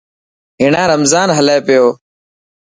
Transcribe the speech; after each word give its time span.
هيڻا 0.61 0.83
رمضان 0.91 1.29
هلي 1.37 1.57
پيو. 1.65 1.85